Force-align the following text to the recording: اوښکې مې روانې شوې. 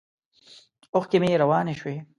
اوښکې 0.95 1.17
مې 1.21 1.39
روانې 1.41 1.73
شوې. 1.79 1.95